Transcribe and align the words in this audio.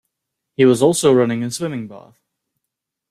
He 0.57 0.65
was 0.65 0.81
also 0.81 1.13
running 1.13 1.43
a 1.43 1.51
swimming 1.51 1.87
bath. 1.87 2.19